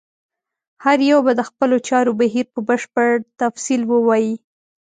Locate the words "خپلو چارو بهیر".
1.49-2.45